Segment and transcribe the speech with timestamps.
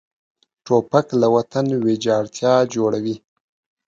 [0.65, 3.15] توپک له وطن ویجاړتیا جوړوي.